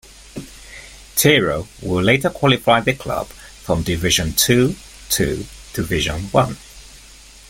Tiero 1.15 1.67
will 1.83 2.01
later 2.01 2.31
qualify 2.31 2.79
the 2.79 2.93
club 2.95 3.27
from 3.27 3.83
division 3.83 4.33
two 4.33 4.75
to 5.09 5.45
division 5.75 6.19
one. 6.31 6.57